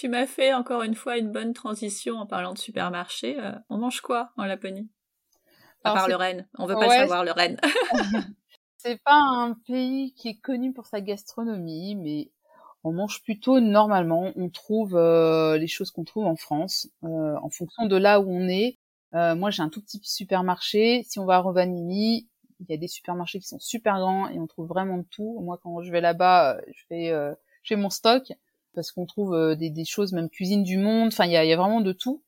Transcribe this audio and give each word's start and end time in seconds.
Tu 0.00 0.08
m'as 0.08 0.26
fait 0.26 0.54
encore 0.54 0.82
une 0.82 0.94
fois 0.94 1.18
une 1.18 1.30
bonne 1.30 1.52
transition 1.52 2.16
en 2.16 2.24
parlant 2.24 2.54
de 2.54 2.58
supermarché. 2.58 3.38
Euh, 3.38 3.52
on 3.68 3.76
mange 3.76 4.00
quoi 4.00 4.30
en 4.38 4.46
Laponie? 4.46 4.88
À 5.84 5.92
part 5.92 6.08
le 6.08 6.16
Rennes. 6.16 6.48
On 6.56 6.64
veut 6.64 6.74
pas 6.74 6.86
le 6.86 6.90
savoir, 6.90 7.22
le 7.22 7.32
Rennes. 7.32 7.60
c'est 8.78 8.98
pas 9.02 9.20
un 9.20 9.52
pays 9.66 10.14
qui 10.14 10.28
est 10.28 10.40
connu 10.40 10.72
pour 10.72 10.86
sa 10.86 11.02
gastronomie, 11.02 11.96
mais 11.96 12.30
on 12.82 12.92
mange 12.92 13.22
plutôt 13.22 13.60
normalement. 13.60 14.32
On 14.36 14.48
trouve 14.48 14.96
euh, 14.96 15.58
les 15.58 15.66
choses 15.66 15.90
qu'on 15.90 16.04
trouve 16.04 16.24
en 16.24 16.36
France, 16.36 16.88
euh, 17.04 17.36
en 17.42 17.50
fonction 17.50 17.84
de 17.84 17.96
là 17.96 18.22
où 18.22 18.30
on 18.30 18.48
est. 18.48 18.78
Moi, 19.12 19.50
j'ai 19.50 19.62
un 19.62 19.68
tout 19.68 19.82
petit 19.82 20.00
supermarché. 20.02 21.04
Si 21.10 21.18
on 21.18 21.26
va 21.26 21.34
à 21.34 21.38
Rovaniemi, 21.40 22.26
il 22.60 22.70
y 22.70 22.72
a 22.72 22.78
des 22.78 22.88
supermarchés 22.88 23.38
qui 23.38 23.48
sont 23.48 23.60
super 23.60 23.98
grands 23.98 24.30
et 24.30 24.38
on 24.38 24.46
trouve 24.46 24.66
vraiment 24.66 24.96
de 24.96 25.06
tout. 25.10 25.40
Moi, 25.42 25.60
quand 25.62 25.82
je 25.82 25.92
vais 25.92 26.00
là-bas, 26.00 26.58
je 26.68 26.84
fais, 26.88 27.10
je 27.10 27.68
fais 27.68 27.76
mon 27.76 27.90
stock 27.90 28.32
parce 28.74 28.92
qu'on 28.92 29.06
trouve 29.06 29.56
des, 29.56 29.70
des, 29.70 29.84
choses, 29.84 30.12
même 30.12 30.28
cuisine 30.28 30.62
du 30.62 30.78
monde. 30.78 31.08
Enfin, 31.08 31.26
il 31.26 31.32
y 31.32 31.36
a, 31.36 31.44
y 31.44 31.52
a, 31.52 31.56
vraiment 31.56 31.80
de 31.80 31.92
tout. 31.92 32.22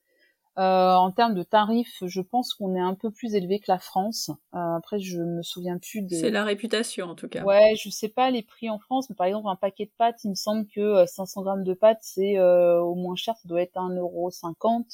Euh, 0.59 0.95
en 0.95 1.11
termes 1.13 1.35
de 1.35 1.43
tarifs, 1.43 2.03
je 2.05 2.21
pense 2.21 2.53
qu'on 2.53 2.75
est 2.75 2.81
un 2.81 2.95
peu 2.95 3.11
plus 3.11 3.35
élevé 3.35 3.59
que 3.59 3.67
la 3.69 3.79
France. 3.79 4.31
Euh, 4.55 4.77
après, 4.77 5.01
je 5.01 5.19
me 5.19 5.43
souviens 5.43 5.79
plus 5.79 6.03
de. 6.03 6.15
C'est 6.15 6.31
la 6.31 6.45
réputation 6.45 7.07
en 7.07 7.15
tout 7.15 7.29
cas. 7.29 7.43
Ouais, 7.43 7.75
je 7.83 7.89
sais 7.89 8.11
pas 8.11 8.31
les 8.31 8.43
prix 8.43 8.69
en 8.69 8.79
France, 8.79 9.09
mais 9.09 9.17
par 9.17 9.27
exemple 9.27 9.49
un 9.49 9.57
paquet 9.57 9.87
de 9.87 9.93
pâtes, 9.97 10.23
il 10.25 10.31
me 10.31 10.35
semble 10.35 10.67
que 10.67 11.07
500 11.07 11.41
euh, 11.41 11.45
grammes 11.45 11.65
de 11.65 11.73
pâtes, 11.73 12.01
c'est 12.03 12.39
euh, 12.39 12.81
au 12.81 12.95
moins 12.95 13.17
cher, 13.17 13.35
ça 13.37 13.49
doit 13.49 13.63
être 13.63 13.77
1,50€. 13.77 14.85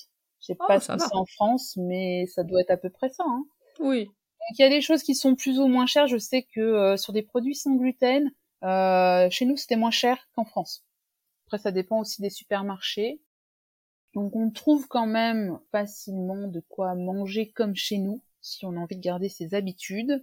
Je 0.40 0.46
sais 0.46 0.56
oh, 0.60 0.64
pas 0.68 0.78
ce 0.78 0.92
que 0.92 0.98
c'est 1.00 1.16
en 1.16 1.26
France, 1.26 1.76
mais 1.76 2.26
ça 2.26 2.44
doit 2.44 2.60
être 2.60 2.70
à 2.70 2.76
peu 2.76 2.90
près 2.90 3.08
ça. 3.08 3.24
Hein. 3.26 3.44
Oui. 3.80 4.04
Donc 4.04 4.58
il 4.60 4.62
y 4.62 4.64
a 4.64 4.70
des 4.70 4.80
choses 4.80 5.02
qui 5.02 5.16
sont 5.16 5.34
plus 5.34 5.58
ou 5.58 5.66
moins 5.66 5.86
chères. 5.86 6.06
Je 6.06 6.18
sais 6.18 6.46
que 6.54 6.96
sur 6.96 7.12
des 7.12 7.22
produits 7.22 7.56
sans 7.56 7.74
gluten, 7.74 8.30
chez 8.62 9.44
nous 9.44 9.56
c'était 9.56 9.74
moins 9.74 9.90
cher 9.90 10.18
qu'en 10.36 10.44
France. 10.44 10.84
Après, 11.48 11.56
ça 11.56 11.72
dépend 11.72 12.00
aussi 12.00 12.20
des 12.20 12.28
supermarchés. 12.28 13.22
Donc 14.12 14.36
on 14.36 14.50
trouve 14.50 14.86
quand 14.86 15.06
même 15.06 15.58
facilement 15.72 16.46
de 16.46 16.60
quoi 16.68 16.94
manger 16.94 17.50
comme 17.52 17.74
chez 17.74 17.96
nous, 17.96 18.20
si 18.42 18.66
on 18.66 18.76
a 18.76 18.78
envie 18.78 18.96
de 18.96 19.02
garder 19.02 19.30
ses 19.30 19.54
habitudes. 19.54 20.22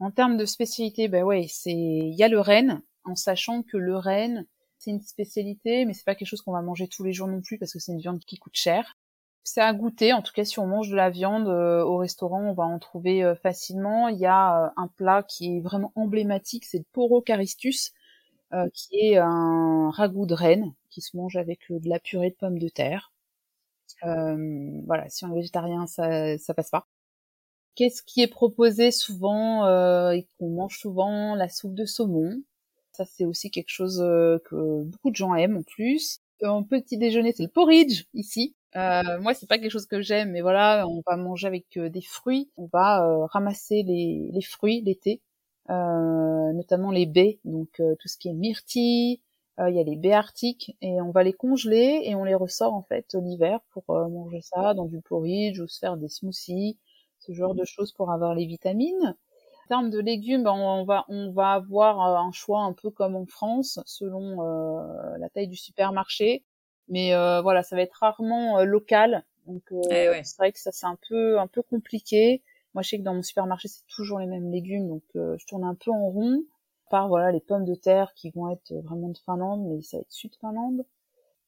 En 0.00 0.10
termes 0.10 0.36
de 0.36 0.44
spécialité, 0.44 1.06
ben 1.06 1.22
ouais, 1.22 1.46
c'est 1.48 1.70
il 1.70 2.14
y 2.14 2.24
a 2.24 2.28
le 2.28 2.40
renne, 2.40 2.82
en 3.04 3.14
sachant 3.14 3.62
que 3.62 3.76
le 3.76 3.96
renne, 3.96 4.44
c'est 4.78 4.90
une 4.90 5.00
spécialité, 5.00 5.84
mais 5.84 5.92
c'est 5.92 6.04
pas 6.04 6.16
quelque 6.16 6.26
chose 6.26 6.42
qu'on 6.42 6.50
va 6.52 6.62
manger 6.62 6.88
tous 6.88 7.04
les 7.04 7.12
jours 7.12 7.28
non 7.28 7.42
plus 7.42 7.58
parce 7.58 7.72
que 7.72 7.78
c'est 7.78 7.92
une 7.92 8.00
viande 8.00 8.24
qui 8.24 8.36
coûte 8.36 8.56
cher. 8.56 8.96
C'est 9.44 9.60
à 9.60 9.72
goûter, 9.72 10.12
en 10.14 10.22
tout 10.22 10.32
cas 10.32 10.44
si 10.44 10.58
on 10.58 10.66
mange 10.66 10.90
de 10.90 10.96
la 10.96 11.10
viande 11.10 11.46
euh, 11.46 11.84
au 11.84 11.98
restaurant, 11.98 12.42
on 12.42 12.54
va 12.54 12.64
en 12.64 12.80
trouver 12.80 13.22
euh, 13.22 13.36
facilement. 13.36 14.08
Il 14.08 14.18
y 14.18 14.26
a 14.26 14.64
euh, 14.64 14.70
un 14.76 14.88
plat 14.88 15.22
qui 15.22 15.58
est 15.58 15.60
vraiment 15.60 15.92
emblématique, 15.94 16.64
c'est 16.64 16.78
le 16.78 16.86
poro 16.92 17.22
caristus, 17.22 17.92
qui 18.72 18.96
est 19.00 19.18
un 19.18 19.90
ragoût 19.90 20.26
de 20.26 20.34
renne 20.34 20.74
qui 20.90 21.00
se 21.00 21.16
mange 21.16 21.36
avec 21.36 21.60
de 21.70 21.88
la 21.88 21.98
purée 21.98 22.30
de 22.30 22.36
pommes 22.36 22.58
de 22.58 22.68
terre. 22.68 23.12
Euh, 24.04 24.80
voilà, 24.86 25.08
si 25.08 25.24
on 25.24 25.32
est 25.32 25.36
végétarien, 25.36 25.86
ça, 25.86 26.38
ça 26.38 26.54
passe 26.54 26.70
pas. 26.70 26.86
Qu'est-ce 27.74 28.02
qui 28.02 28.22
est 28.22 28.26
proposé 28.28 28.90
souvent 28.90 29.66
euh, 29.66 30.12
et 30.12 30.26
qu'on 30.38 30.48
mange 30.48 30.78
souvent? 30.78 31.34
La 31.34 31.48
soupe 31.48 31.74
de 31.74 31.84
saumon. 31.84 32.42
Ça, 32.92 33.04
c'est 33.04 33.26
aussi 33.26 33.50
quelque 33.50 33.68
chose 33.68 34.00
euh, 34.00 34.38
que 34.46 34.82
beaucoup 34.84 35.10
de 35.10 35.16
gens 35.16 35.34
aiment 35.34 35.58
en 35.58 35.62
plus. 35.62 36.20
En 36.42 36.62
petit 36.62 36.96
déjeuner, 36.98 37.32
c'est 37.32 37.42
le 37.42 37.50
porridge 37.50 38.04
ici. 38.14 38.54
Euh, 38.76 39.20
moi, 39.20 39.34
c'est 39.34 39.46
pas 39.46 39.58
quelque 39.58 39.70
chose 39.70 39.86
que 39.86 40.00
j'aime, 40.00 40.32
mais 40.32 40.40
voilà, 40.40 40.86
on 40.88 41.02
va 41.06 41.16
manger 41.16 41.46
avec 41.46 41.78
des 41.78 42.02
fruits. 42.02 42.50
On 42.56 42.68
va 42.72 43.26
ramasser 43.26 43.82
les, 43.82 44.30
les 44.32 44.42
fruits 44.42 44.82
l'été, 44.82 45.22
notamment 45.68 46.90
les 46.90 47.06
baies, 47.06 47.38
donc 47.44 47.70
tout 47.76 48.08
ce 48.08 48.16
qui 48.18 48.28
est 48.28 48.34
myrtille, 48.34 49.20
euh, 49.58 49.70
il 49.70 49.76
y 49.76 49.80
a 49.80 49.84
les 49.84 49.96
baies 49.96 50.12
arctiques 50.12 50.76
et 50.82 51.00
on 51.00 51.10
va 51.10 51.22
les 51.22 51.32
congeler 51.32 52.02
et 52.04 52.14
on 52.14 52.24
les 52.24 52.34
ressort 52.34 52.74
en 52.74 52.82
fait 52.82 53.14
l'hiver 53.14 53.60
pour 53.70 53.84
euh, 53.88 54.06
manger 54.08 54.42
ça 54.42 54.74
dans 54.74 54.84
du 54.84 55.00
porridge 55.00 55.58
ou 55.60 55.66
se 55.66 55.78
faire 55.78 55.96
des 55.96 56.08
smoothies, 56.08 56.78
ce 57.20 57.32
genre 57.32 57.54
de 57.54 57.64
choses 57.64 57.92
pour 57.92 58.10
avoir 58.10 58.34
les 58.34 58.44
vitamines. 58.44 59.16
En 59.64 59.68
termes 59.68 59.90
de 59.90 59.98
légumes, 59.98 60.44
ben, 60.44 60.52
on 60.52 60.84
va 60.84 61.06
on 61.08 61.32
va 61.32 61.52
avoir 61.52 62.02
euh, 62.02 62.16
un 62.18 62.32
choix 62.32 62.60
un 62.60 62.74
peu 62.74 62.90
comme 62.90 63.16
en 63.16 63.24
France 63.24 63.80
selon 63.86 64.42
la 65.18 65.28
taille 65.30 65.48
du 65.48 65.56
supermarché, 65.56 66.44
mais 66.88 67.12
voilà 67.42 67.62
ça 67.62 67.76
va 67.76 67.82
être 67.82 67.98
rarement 68.00 68.62
local. 68.62 69.24
Donc 69.46 69.62
eh 69.90 70.10
c'est 70.22 70.36
vrai 70.36 70.52
que 70.52 70.60
ça 70.60 70.70
c'est 70.70 70.86
un 70.86 70.98
peu 71.08 71.38
un 71.38 71.46
peu 71.46 71.62
compliqué. 71.62 72.42
Moi 72.76 72.82
je 72.82 72.90
sais 72.90 72.98
que 72.98 73.02
dans 73.02 73.14
mon 73.14 73.22
supermarché 73.22 73.66
c'est 73.66 73.86
toujours 73.88 74.18
les 74.18 74.26
mêmes 74.26 74.52
légumes 74.52 74.86
donc 74.86 75.02
je 75.14 75.46
tourne 75.46 75.64
un 75.64 75.74
peu 75.74 75.90
en 75.90 76.08
rond 76.10 76.42
part 76.88 77.08
voilà 77.08 77.32
les 77.32 77.40
pommes 77.40 77.64
de 77.64 77.74
terre 77.74 78.12
qui 78.14 78.30
vont 78.30 78.50
être 78.50 78.72
vraiment 78.84 79.08
de 79.08 79.18
Finlande, 79.18 79.66
mais 79.66 79.82
ça 79.82 79.96
va 79.96 80.02
être 80.02 80.12
sud 80.12 80.34
Finlande. 80.40 80.84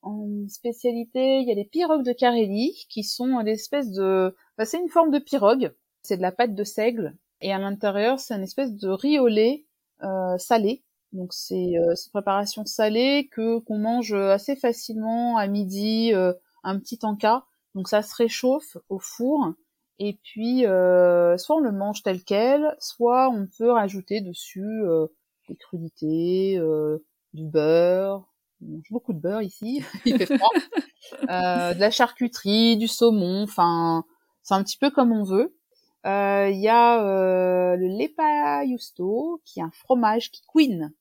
En 0.03 0.49
spécialité, 0.49 1.41
il 1.41 1.49
y 1.49 1.53
a 1.53 1.55
les 1.55 1.65
pirogues 1.65 2.05
de 2.05 2.12
Carélie 2.12 2.87
qui 2.88 3.03
sont 3.03 3.43
des 3.43 3.53
espèces 3.53 3.91
de, 3.91 4.34
bah, 4.56 4.65
c'est 4.65 4.78
une 4.78 4.88
forme 4.88 5.11
de 5.11 5.19
pirogue. 5.19 5.75
C'est 6.03 6.17
de 6.17 6.22
la 6.22 6.33
pâte 6.33 6.55
de 6.55 6.65
seigle 6.65 7.17
et 7.41 7.53
à 7.53 7.59
l'intérieur 7.59 8.19
c'est 8.19 8.34
une 8.34 8.43
espèce 8.43 8.75
de 8.75 8.88
riz 8.88 9.19
au 9.19 9.28
lait 9.28 9.67
euh, 10.03 10.38
salé. 10.38 10.84
Donc 11.12 11.33
c'est 11.33 11.77
euh, 11.78 11.94
une 11.94 12.11
préparation 12.12 12.65
salée 12.65 13.28
que 13.33 13.59
qu'on 13.61 13.78
mange 13.78 14.15
assez 14.15 14.56
facilement 14.56 15.37
à 15.37 15.47
midi, 15.47 16.12
euh, 16.15 16.33
un 16.62 16.78
petit 16.78 16.99
encas. 17.03 17.44
Donc 17.75 17.88
ça 17.88 18.03
se 18.03 18.15
réchauffe 18.15 18.77
au 18.88 18.99
four 18.99 19.53
et 19.98 20.19
puis 20.22 20.66
euh, 20.66 21.36
soit 21.36 21.56
on 21.56 21.60
le 21.60 21.72
mange 21.72 22.03
tel 22.03 22.22
quel, 22.22 22.76
soit 22.78 23.28
on 23.28 23.48
peut 23.59 23.70
rajouter 23.70 24.20
dessus 24.20 24.82
euh, 24.84 25.06
des 25.48 25.56
crudités, 25.56 26.56
euh, 26.59 26.98
du 27.32 27.44
beurre. 27.44 28.28
On 28.62 28.76
mange 28.76 28.91
beaucoup 28.91 29.12
de 29.12 29.20
beurre 29.20 29.42
ici, 29.42 29.84
il 30.04 30.19
fait 30.19 30.37
froid. 30.37 30.50
euh, 31.31 31.75
de 31.75 31.81
la 31.81 31.91
charcuterie, 31.91 32.76
du 32.76 32.88
saumon, 32.88 33.42
enfin, 33.42 34.04
c'est 34.42 34.54
un 34.54 34.62
petit 34.62 34.78
peu 34.78 34.91
comme 34.91 35.12
on 35.12 35.25
veut. 35.25 35.54
Euh, 36.06 36.48
il 36.50 36.60
y 36.60 36.69
a 36.69 37.03
euh, 37.03 37.76
le 37.76 37.88
lepa 37.88 38.64
justo, 38.66 39.42
qui 39.44 39.60
est 39.60 39.62
un 39.62 39.70
fromage 39.70 40.31
qui 40.31 40.42
couine. 40.47 40.92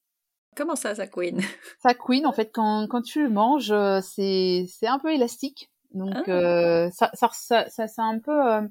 Comment 0.56 0.76
ça, 0.76 0.96
ça 0.96 1.06
couine? 1.06 1.40
Ça 1.84 1.94
couine, 1.94 2.26
en 2.26 2.34
fait, 2.34 2.50
quand, 2.52 2.88
quand 2.90 3.04
tu 3.04 3.22
le 3.22 3.30
manges, 3.30 3.72
euh, 3.72 4.02
c'est, 4.02 4.66
c'est 4.68 4.88
un 4.88 4.98
peu 4.98 5.14
élastique. 5.14 5.70
Donc, 5.94 6.16
ah. 6.28 6.90
ça, 6.92 7.12
ça, 7.14 7.30
ça, 7.32 7.70
ça, 7.70 7.88
c'est 7.88 8.02
un 8.02 8.20
peu 8.20 8.68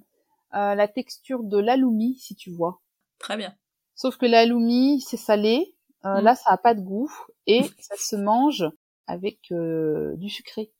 la 0.56 0.88
texture 0.88 1.42
de 1.42 1.58
l'aloumi, 1.58 2.16
si 2.18 2.34
tu 2.34 2.50
vois. 2.50 2.80
Très 3.18 3.36
bien. 3.36 3.54
Sauf 3.96 4.18
que 4.18 4.26
l'aloumi, 4.26 5.00
c'est 5.00 5.16
salé. 5.16 5.74
Euh, 6.04 6.20
mm. 6.20 6.24
Là, 6.24 6.34
ça 6.34 6.50
a 6.50 6.58
pas 6.58 6.74
de 6.74 6.80
goût 6.80 7.10
et 7.46 7.62
ça 7.80 7.96
se 7.96 8.16
mange 8.16 8.64
avec 9.06 9.38
euh, 9.50 10.14
du 10.16 10.28
sucré. 10.28 10.70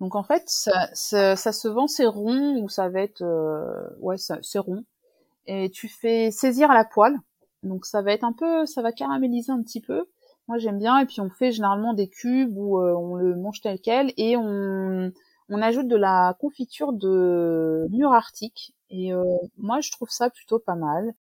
Donc 0.00 0.16
en 0.16 0.24
fait, 0.24 0.42
ça, 0.46 0.88
ça, 0.92 1.36
ça, 1.36 1.52
se 1.52 1.68
vend, 1.68 1.86
c'est 1.86 2.06
rond 2.06 2.60
ou 2.60 2.68
ça 2.68 2.88
va 2.88 3.00
être, 3.00 3.22
euh, 3.22 3.88
ouais, 4.00 4.16
c'est 4.18 4.58
rond. 4.58 4.84
Et 5.46 5.70
tu 5.70 5.88
fais 5.88 6.30
saisir 6.30 6.70
à 6.70 6.74
la 6.74 6.84
poêle. 6.84 7.16
Donc 7.62 7.86
ça 7.86 8.02
va 8.02 8.12
être 8.12 8.24
un 8.24 8.32
peu, 8.32 8.66
ça 8.66 8.82
va 8.82 8.92
caraméliser 8.92 9.52
un 9.52 9.62
petit 9.62 9.80
peu. 9.80 10.04
Moi 10.48 10.58
j'aime 10.58 10.78
bien. 10.78 10.98
Et 10.98 11.06
puis 11.06 11.20
on 11.20 11.30
fait 11.30 11.52
généralement 11.52 11.94
des 11.94 12.08
cubes 12.08 12.56
où 12.58 12.80
on 12.80 13.14
le 13.14 13.36
mange 13.36 13.60
tel 13.60 13.80
quel 13.80 14.12
et 14.16 14.36
on, 14.36 15.12
on 15.48 15.62
ajoute 15.62 15.88
de 15.88 15.96
la 15.96 16.36
confiture 16.40 16.92
de 16.92 17.86
mûre 17.90 18.12
arctique. 18.12 18.74
Et 18.96 19.12
moi 19.58 19.80
je 19.80 19.90
trouve 19.90 20.10
ça 20.10 20.30
plutôt 20.30 20.58
pas 20.58 20.76
mal. 20.76 21.14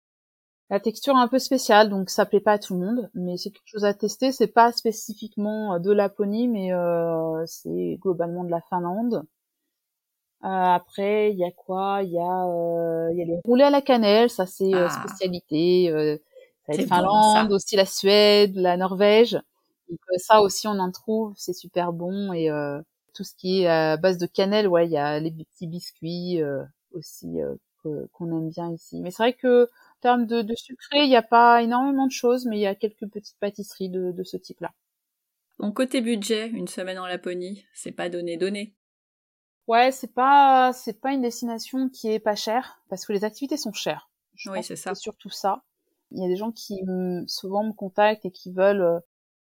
La 0.69 0.79
texture 0.79 1.13
est 1.16 1.19
un 1.19 1.28
peu 1.28 1.39
spéciale, 1.39 1.89
donc 1.89 2.09
ça 2.09 2.25
plaît 2.25 2.39
pas 2.39 2.53
à 2.53 2.57
tout 2.57 2.73
le 2.73 2.79
monde, 2.79 3.09
mais 3.13 3.38
c'est 3.38 3.51
quelque 3.51 3.67
chose 3.67 3.85
à 3.85 3.94
tester. 3.94 4.31
C'est 4.31 4.47
pas 4.47 4.72
spécifiquement 4.72 5.75
euh, 5.75 5.79
de 5.79 5.91
Laponie, 5.91 6.47
mais 6.47 6.73
euh, 6.73 7.45
c'est 7.45 8.00
globalement 8.01 8.44
de 8.44 8.50
la 8.50 8.61
Finlande. 8.61 9.23
Euh, 10.44 10.47
après, 10.47 11.31
il 11.31 11.38
y 11.38 11.44
a 11.44 11.51
quoi? 11.51 12.01
Il 12.03 12.11
y 12.11 12.17
a, 12.17 12.47
euh, 12.47 13.09
il 13.11 13.19
y 13.19 13.22
a 13.22 13.25
les 13.25 13.39
roulés 13.45 13.66
à 13.66 13.69
la 13.69 13.81
cannelle, 13.81 14.31
ça 14.31 14.47
c'est 14.47 14.73
euh, 14.73 14.88
ah. 14.90 15.05
spécialité. 15.05 15.91
Euh, 15.91 16.17
ça 16.67 16.73
Finlande, 16.73 17.51
aussi 17.51 17.75
la 17.75 17.85
Suède, 17.85 18.55
la 18.55 18.75
Norvège. 18.75 19.34
Donc 19.90 20.00
ça 20.17 20.41
aussi 20.41 20.67
on 20.67 20.79
en 20.79 20.91
trouve, 20.91 21.34
c'est 21.38 21.53
super 21.53 21.94
bon 21.94 22.34
et 22.34 22.50
tout 23.13 23.23
ce 23.23 23.35
qui 23.35 23.61
est 23.61 23.67
à 23.67 23.97
base 23.97 24.17
de 24.17 24.25
cannelle, 24.25 24.67
ouais, 24.67 24.87
il 24.87 24.91
y 24.91 24.97
a 24.97 25.20
les 25.20 25.29
petits 25.29 25.67
biscuits 25.67 26.41
aussi 26.93 27.37
qu'on 27.81 28.31
aime 28.31 28.49
bien 28.49 28.72
ici. 28.72 29.01
Mais 29.01 29.11
c'est 29.11 29.23
vrai 29.23 29.34
que 29.34 29.69
termes 30.03 30.28
de, 30.28 30.41
de 30.41 30.53
sucré, 30.55 31.03
il 31.03 31.09
n'y 31.09 31.16
a 31.16 31.23
pas 31.23 31.63
énormément 31.63 32.05
de 32.05 32.11
choses, 32.11 32.45
mais 32.45 32.57
il 32.57 32.61
y 32.61 32.67
a 32.67 32.75
quelques 32.75 33.07
petites 33.07 33.40
pâtisseries 33.40 33.90
de, 33.90 34.11
de 34.11 34.23
ce 34.23 34.37
type-là. 34.37 34.72
Bon, 35.57 35.72
côté 35.72 36.01
budget, 36.01 36.49
une 36.49 36.67
semaine 36.67 36.99
en 36.99 37.05
Laponie, 37.07 37.66
c'est 37.73 37.91
pas 37.91 38.09
donné 38.09 38.37
donné. 38.37 38.75
Ouais, 39.67 39.93
c'est 39.93 40.13
pas 40.13 40.73
c'est 40.73 40.99
pas 40.99 41.13
une 41.13 41.22
destination 41.22 41.87
qui 41.87 42.09
est 42.09 42.19
pas 42.19 42.35
chère 42.35 42.81
parce 42.90 43.05
que 43.05 43.13
les 43.13 43.23
activités 43.23 43.55
sont 43.55 43.72
chères. 43.72 44.09
oui, 44.47 44.61
c'est 44.61 44.75
ça. 44.75 44.93
C'est 44.93 45.01
surtout 45.01 45.29
ça. 45.29 45.63
Il 46.11 46.22
y 46.22 46.25
a 46.25 46.28
des 46.28 46.35
gens 46.35 46.51
qui 46.51 46.81
souvent 47.28 47.63
me 47.63 47.72
contactent 47.72 48.25
et 48.25 48.31
qui 48.31 48.51
veulent 48.51 48.81
euh, 48.81 48.99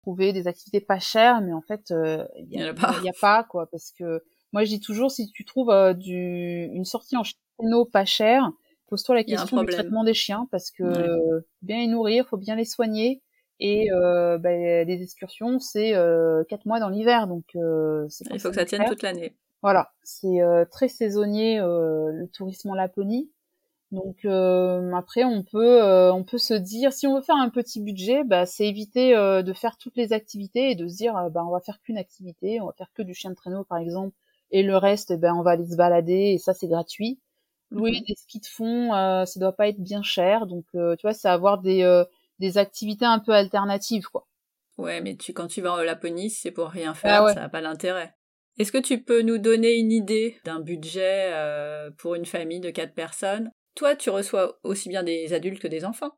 trouver 0.02 0.34
des 0.34 0.46
activités 0.46 0.80
pas 0.80 1.00
chères, 1.00 1.40
mais 1.40 1.54
en 1.54 1.62
fait, 1.62 1.90
euh, 1.90 2.26
il 2.36 2.52
y, 2.52 2.62
a, 2.62 2.66
y, 2.66 3.08
a 3.08 3.12
pas 3.18 3.44
quoi, 3.44 3.66
parce 3.70 3.92
que 3.92 4.22
moi 4.54 4.64
je 4.64 4.70
dis 4.70 4.80
toujours 4.80 5.10
si 5.10 5.30
tu 5.30 5.44
trouves 5.44 5.70
euh, 5.70 5.92
du 5.92 6.70
une 6.72 6.86
sortie 6.86 7.18
en 7.18 7.24
chino 7.24 7.84
pas 7.84 8.06
chère, 8.06 8.50
Pose-toi 8.88 9.14
la 9.14 9.24
question 9.24 9.62
du 9.62 9.66
traitement 9.66 10.04
des 10.04 10.14
chiens 10.14 10.46
parce 10.50 10.70
que 10.70 11.42
bien 11.62 11.78
les 11.78 11.86
nourrir, 11.86 12.26
faut 12.28 12.36
bien 12.36 12.54
les 12.54 12.64
soigner 12.64 13.22
Et 13.58 13.90
euh, 13.90 14.36
bah, 14.38 14.50
les 14.50 15.02
excursions, 15.02 15.58
c'est 15.58 15.94
euh, 15.94 16.44
quatre 16.44 16.66
mois 16.66 16.80
dans 16.80 16.90
l'hiver, 16.90 17.26
donc 17.26 17.44
euh, 17.56 18.06
il 18.30 18.38
faut 18.38 18.50
que 18.50 18.54
ça 18.54 18.64
tienne 18.64 18.84
toute 18.86 19.02
l'année. 19.02 19.34
Voilà, 19.62 19.92
c'est 20.02 20.38
très 20.70 20.88
saisonnier 20.88 21.58
le 21.58 22.26
tourisme 22.32 22.70
en 22.70 22.74
Laponie. 22.74 23.30
Donc 23.90 24.26
après, 24.26 25.24
on 25.24 25.42
peut 25.42 25.82
on 26.10 26.22
peut 26.22 26.38
se 26.38 26.52
dire, 26.52 26.92
si 26.92 27.06
on 27.06 27.16
veut 27.16 27.22
faire 27.22 27.36
un 27.36 27.48
petit 27.48 27.80
budget, 27.80 28.22
bah, 28.24 28.44
c'est 28.44 28.66
éviter 28.66 29.14
de 29.14 29.52
faire 29.54 29.78
toutes 29.78 29.96
les 29.96 30.12
activités 30.12 30.70
et 30.70 30.74
de 30.74 30.86
se 30.86 30.96
dire, 30.96 31.14
bah, 31.30 31.42
on 31.46 31.50
va 31.50 31.60
faire 31.60 31.80
qu'une 31.80 31.96
activité, 31.96 32.60
on 32.60 32.66
va 32.66 32.74
faire 32.76 32.92
que 32.92 33.02
du 33.02 33.14
chien 33.14 33.30
de 33.30 33.34
traîneau 33.34 33.64
par 33.64 33.78
exemple, 33.78 34.14
et 34.54 34.62
le 34.62 34.76
reste, 34.78 35.10
eh 35.10 35.16
ben 35.18 35.34
on 35.34 35.42
va 35.42 35.50
aller 35.50 35.66
se 35.66 35.76
balader 35.76 36.32
et 36.34 36.38
ça 36.38 36.54
c'est 36.54 36.68
gratuit. 36.68 37.20
Louer 37.70 38.00
des 38.06 38.14
skis 38.14 38.40
de 38.40 38.46
fond, 38.46 38.90
ça 39.26 39.40
doit 39.40 39.56
pas 39.56 39.68
être 39.68 39.80
bien 39.80 40.02
cher, 40.02 40.46
donc 40.46 40.64
tu 40.72 41.02
vois, 41.02 41.12
c'est 41.12 41.28
avoir 41.28 41.60
des 41.60 42.04
des 42.38 42.58
activités 42.58 43.04
un 43.04 43.18
peu 43.18 43.32
alternatives, 43.32 44.06
quoi. 44.06 44.26
Ouais, 44.76 45.00
mais 45.00 45.16
tu, 45.16 45.32
quand 45.32 45.46
tu 45.46 45.60
vas 45.60 45.72
en 45.72 45.82
Laponie, 45.82 46.30
c'est 46.30 46.50
pour 46.50 46.68
rien 46.68 46.92
ah 46.92 46.94
faire, 46.94 47.28
ça 47.28 47.34
n'a 47.34 47.48
pas 47.48 47.60
l'intérêt. 47.60 48.14
Est-ce 48.58 48.72
que 48.72 48.78
tu 48.78 49.02
peux 49.02 49.22
nous 49.22 49.38
donner 49.38 49.74
une 49.74 49.92
idée 49.92 50.38
d'un 50.44 50.60
budget 50.60 51.30
euh, 51.32 51.90
pour 51.98 52.14
une 52.14 52.26
famille 52.26 52.60
de 52.60 52.70
quatre 52.70 52.94
personnes? 52.94 53.50
Toi, 53.74 53.96
tu 53.96 54.10
reçois 54.10 54.58
aussi 54.62 54.88
bien 54.88 55.02
des 55.02 55.32
adultes 55.32 55.60
que 55.60 55.68
des 55.68 55.84
enfants 55.84 56.12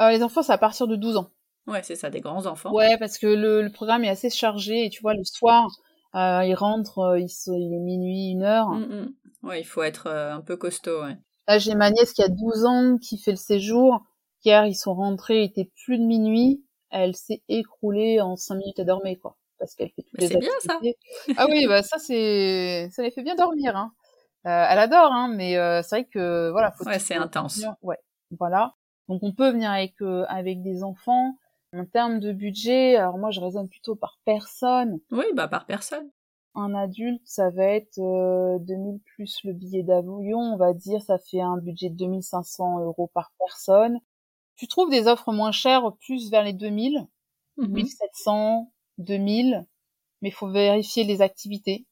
euh, 0.00 0.10
Les 0.10 0.22
enfants, 0.22 0.42
c'est 0.42 0.52
à 0.52 0.58
partir 0.58 0.86
de 0.86 0.96
12 0.96 1.16
ans. 1.16 1.30
Ouais, 1.66 1.82
c'est 1.82 1.94
ça, 1.94 2.10
des 2.10 2.20
grands 2.20 2.46
enfants. 2.46 2.72
Ouais, 2.72 2.98
parce 2.98 3.16
que 3.18 3.26
le, 3.26 3.70
programme 3.70 4.04
est 4.04 4.10
assez 4.10 4.28
chargé 4.28 4.86
et 4.86 4.90
tu 4.90 5.00
vois, 5.00 5.14
le 5.14 5.24
soir, 5.24 5.68
euh, 6.14 6.44
ils 6.44 6.54
rentrent, 6.54 7.16
il, 7.18 7.24
est 7.24 7.78
minuit, 7.78 8.30
une 8.32 8.42
heure. 8.42 8.70
Mm, 8.70 8.84
mm. 8.84 9.14
Ouais, 9.42 9.60
il 9.60 9.64
faut 9.64 9.82
être 9.82 10.08
un 10.08 10.40
peu 10.40 10.56
costaud, 10.56 11.02
ouais. 11.02 11.16
Là, 11.48 11.58
j'ai 11.58 11.74
ma 11.74 11.90
nièce 11.90 12.12
qui 12.12 12.22
a 12.22 12.28
12 12.28 12.64
ans, 12.64 12.98
qui 12.98 13.18
fait 13.18 13.32
le 13.32 13.36
séjour. 13.36 14.04
Hier, 14.44 14.66
ils 14.66 14.74
sont 14.74 14.94
rentrés, 14.94 15.42
il 15.42 15.44
était 15.46 15.70
plus 15.84 15.98
de 15.98 16.04
minuit. 16.04 16.64
Elle 16.90 17.16
s'est 17.16 17.42
écroulée 17.48 18.20
en 18.20 18.36
cinq 18.36 18.56
minutes 18.56 18.80
à 18.80 18.84
dormir, 18.84 19.16
quoi. 19.20 19.36
Parce 19.58 19.74
qu'elle 19.74 19.90
fait 19.90 20.02
toutes 20.02 20.20
les 20.20 20.26
activités. 20.36 20.52
C'est 20.60 20.80
bien, 20.80 21.34
ça. 21.34 21.42
ah 21.42 21.46
oui, 21.50 21.66
bah, 21.66 21.82
ça, 21.82 21.98
c'est, 21.98 22.88
ça 22.92 23.02
les 23.02 23.10
fait 23.10 23.22
bien 23.22 23.34
dormir, 23.34 23.76
hein. 23.76 23.92
Euh, 24.46 24.66
elle 24.70 24.78
adore, 24.78 25.12
hein, 25.12 25.28
mais 25.28 25.58
euh, 25.58 25.82
c'est 25.82 25.96
vrai 25.96 26.04
que, 26.06 26.50
voilà. 26.50 26.70
Faut 26.70 26.84
ouais, 26.84 26.98
c'est 26.98 27.16
intense. 27.16 27.64
Ouais. 27.82 27.98
Voilà. 28.38 28.74
Donc, 29.08 29.22
on 29.22 29.32
peut 29.32 29.50
venir 29.50 29.70
avec, 29.70 30.00
euh, 30.00 30.24
avec 30.28 30.62
des 30.62 30.82
enfants. 30.82 31.34
En 31.72 31.84
termes 31.84 32.20
de 32.20 32.32
budget, 32.32 32.96
alors 32.96 33.18
moi, 33.18 33.30
je 33.30 33.40
raisonne 33.40 33.68
plutôt 33.68 33.94
par 33.94 34.18
personne. 34.24 34.98
Oui, 35.12 35.24
bah, 35.34 35.48
par 35.48 35.66
personne. 35.66 36.10
Un 36.56 36.74
adulte, 36.74 37.22
ça 37.24 37.50
va 37.50 37.64
être 37.64 37.96
2000 37.96 39.00
plus 39.14 39.38
le 39.44 39.52
billet 39.52 39.84
d'avion, 39.84 40.40
on 40.40 40.56
va 40.56 40.74
dire, 40.74 41.00
ça 41.00 41.18
fait 41.18 41.40
un 41.40 41.56
budget 41.58 41.90
de 41.90 41.96
2500 41.96 42.80
euros 42.80 43.08
par 43.14 43.32
personne. 43.38 44.00
Tu 44.56 44.66
trouves 44.66 44.90
des 44.90 45.06
offres 45.06 45.32
moins 45.32 45.52
chères 45.52 45.92
plus 46.00 46.30
vers 46.30 46.42
les 46.42 46.52
2000, 46.52 47.06
1700, 47.56 48.72
2000, 48.98 49.64
mais 50.22 50.30
il 50.30 50.32
faut 50.32 50.50
vérifier 50.50 51.04
les 51.04 51.22
activités. 51.22 51.86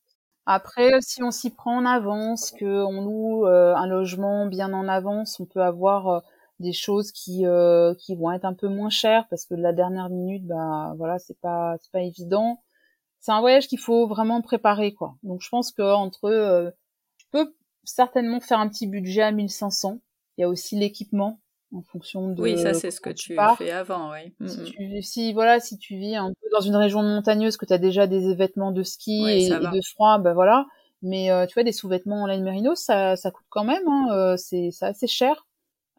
Après, 0.47 0.91
si 1.01 1.23
on 1.23 1.31
s'y 1.31 1.51
prend 1.51 1.77
en 1.77 1.85
avance, 1.87 2.53
qu'on 2.59 3.03
loue 3.03 3.47
euh, 3.47 3.75
un 3.77 3.87
logement 3.87 4.47
bien 4.47 4.73
en 4.73 4.89
avance, 4.89 5.39
on 5.41 5.47
peut 5.47 5.63
avoir 5.63 6.09
euh, 6.09 6.21
des 6.61 6.73
choses 6.73 7.13
qui 7.13 7.47
euh, 7.47 7.95
qui 7.95 8.17
vont 8.17 8.33
être 8.33 8.45
un 8.45 8.55
peu 8.55 8.69
moins 8.69 8.91
chères 8.91 9.27
parce 9.29 9.45
que 9.47 9.55
de 9.55 9.63
la 9.63 9.73
dernière 9.73 10.11
minute, 10.11 10.47
bah 10.47 10.95
voilà, 10.97 11.19
c'est 11.19 11.39
pas 11.41 11.77
c'est 11.81 11.93
pas 11.93 12.03
évident. 12.03 12.63
C'est 13.21 13.33
un 13.33 13.41
voyage 13.41 13.69
qu'il 13.69 13.79
faut 13.79 14.07
vraiment 14.07 14.43
préparer 14.43 14.95
quoi. 14.95 15.17
Donc 15.23 15.43
je 15.43 15.49
pense 15.49 15.73
que 15.73 15.83
entre, 15.83 16.73
tu 17.17 17.27
peux 17.31 17.55
certainement 17.85 18.41
faire 18.41 18.61
un 18.61 18.69
petit 18.69 18.87
budget 18.87 19.23
à 19.23 19.33
1500. 19.33 20.01
Il 20.37 20.43
y 20.43 20.45
a 20.45 20.49
aussi 20.49 20.77
l'équipement 20.77 21.41
en 21.75 21.83
fonction 21.83 22.29
de. 22.29 22.41
Oui, 22.41 22.59
ça 22.59 22.75
c'est 22.75 22.91
ce 22.91 23.01
que 23.01 23.11
tu 23.11 23.37
fais 23.59 23.71
avant, 23.71 24.13
oui. 24.13 24.33
Si, 24.47 24.59
mm, 24.59 24.63
mm. 24.63 24.65
tu, 24.67 25.03
si, 25.03 25.33
voilà, 25.33 25.61
si 25.61 25.79
tu 25.79 25.97
vis 25.97 26.17
un 26.17 26.29
peu 26.29 26.49
dans 26.53 26.61
une 26.61 26.77
région 26.77 27.03
montagneuse, 27.03 27.57
que 27.57 27.67
tu 27.67 27.73
as 27.73 27.79
déjà 27.79 28.07
des 28.07 28.35
vêtements 28.35 28.73
de 28.73 28.83
ski 28.83 29.25
et, 29.29 29.51
de 29.51 29.81
froid, 29.93 30.19
ben 30.19 30.35
voilà. 30.35 30.67
Mais 31.03 31.31
euh, 31.31 31.47
tu 31.47 31.55
vois, 31.55 31.63
des 31.63 31.73
sous-vêtements 31.73 32.23
en 32.23 32.27
laine 32.27 32.43
mérino, 32.43 32.75
ça, 32.75 33.15
ça 33.17 33.31
coûte 33.31 33.47
quand 33.51 33.65
même, 33.65 33.87
hein, 33.87 34.09
euh, 34.13 34.37
c'est 34.37 34.71
assez 34.81 35.07
cher. 35.07 35.47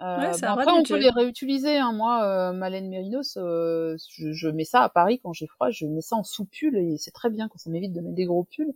Euh, 0.01 0.31
après, 0.43 0.71
on 0.71 0.83
peut 0.83 0.97
les 0.97 1.09
réutiliser. 1.09 1.77
Hein. 1.77 1.91
Moi, 1.91 2.23
euh, 2.23 2.53
ma 2.53 2.69
laine 2.69 2.89
mérinos, 2.89 3.33
je, 3.35 3.95
je, 4.31 4.49
mets 4.49 4.63
ça 4.63 4.81
à 4.81 4.89
Paris 4.89 5.19
quand 5.21 5.33
j'ai 5.33 5.47
froid, 5.47 5.69
je 5.69 5.85
mets 5.85 6.01
ça 6.01 6.15
en 6.15 6.23
sous-pull 6.23 6.77
et 6.77 6.97
c'est 6.97 7.11
très 7.11 7.29
bien 7.29 7.49
quand 7.49 7.57
ça 7.57 7.69
m'évite 7.69 7.93
de 7.93 8.01
mettre 8.01 8.15
des 8.15 8.25
gros 8.25 8.45
pulls. 8.45 8.73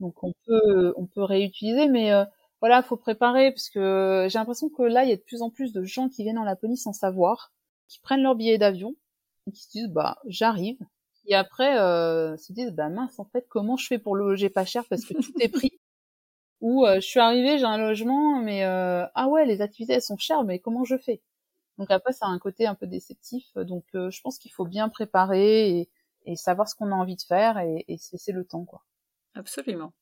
Donc 0.00 0.22
on 0.24 0.32
peut, 0.46 0.94
on 0.96 1.06
peut 1.06 1.22
réutiliser, 1.22 1.88
mais 1.88 2.12
voilà, 2.60 2.82
faut 2.82 2.96
préparer 2.96 3.52
parce 3.52 3.70
que 3.70 4.26
j'ai 4.28 4.38
l'impression 4.38 4.68
que 4.68 4.82
là, 4.82 5.04
il 5.04 5.10
y 5.10 5.12
a 5.12 5.16
de 5.16 5.22
plus 5.22 5.42
en 5.42 5.50
plus 5.50 5.72
de 5.72 5.84
gens 5.84 6.08
qui 6.08 6.24
viennent 6.24 6.38
en 6.38 6.44
Laponie 6.44 6.76
sans 6.76 6.92
savoir, 6.92 7.52
qui 7.88 8.00
prennent 8.00 8.22
leur 8.22 8.34
billet 8.34 8.58
d'avion 8.58 8.94
et 9.46 9.52
qui 9.52 9.62
se 9.62 9.70
disent 9.70 9.88
bah 9.88 10.18
j'arrive 10.26 10.78
et 11.26 11.34
après 11.34 11.78
euh, 11.78 12.36
se 12.36 12.52
disent 12.52 12.72
bah 12.72 12.88
mince 12.88 13.18
en 13.18 13.24
fait 13.24 13.46
comment 13.48 13.76
je 13.76 13.86
fais 13.86 13.98
pour 13.98 14.16
loger 14.16 14.48
pas 14.48 14.64
cher 14.64 14.84
parce 14.88 15.04
que 15.04 15.14
tout 15.14 15.32
est 15.40 15.48
pris? 15.48 15.78
Ou 16.60 16.86
euh, 16.86 16.96
je 16.96 17.06
suis 17.06 17.20
arrivée 17.20 17.58
j'ai 17.58 17.64
un 17.64 17.78
logement 17.78 18.40
mais 18.40 18.64
euh, 18.64 19.06
ah 19.14 19.28
ouais 19.28 19.46
les 19.46 19.60
activités 19.60 19.94
elles 19.94 20.02
sont 20.02 20.16
chères 20.16 20.44
mais 20.44 20.58
comment 20.58 20.84
je 20.84 20.96
fais? 20.98 21.20
Donc 21.78 21.90
après 21.90 22.12
ça 22.12 22.26
a 22.26 22.28
un 22.28 22.38
côté 22.38 22.66
un 22.66 22.74
peu 22.74 22.86
déceptif 22.86 23.46
donc 23.56 23.84
euh, 23.94 24.10
je 24.10 24.20
pense 24.20 24.38
qu'il 24.38 24.52
faut 24.52 24.66
bien 24.66 24.88
préparer 24.88 25.80
et, 25.80 25.90
savoir 26.36 26.68
ce 26.68 26.74
qu'on 26.74 26.92
a 26.92 26.94
envie 26.94 27.16
de 27.16 27.22
faire 27.22 27.58
et, 27.58 27.86
et 27.88 28.32
le 28.32 28.44
temps 28.44 28.66
quoi. 28.66 28.82
Absolument 29.34 29.94